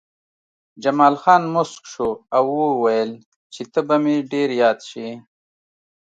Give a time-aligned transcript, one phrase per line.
[0.83, 3.11] جمال خان موسک شو او وویل
[3.53, 5.07] چې ته به مې ډېر یاد شې